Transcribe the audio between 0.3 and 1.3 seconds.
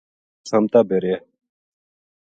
کچر سامتا بے رہیا